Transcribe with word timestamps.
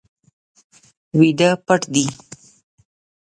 ویده 1.19 1.49
پټ 1.65 1.81
دی 1.93 2.05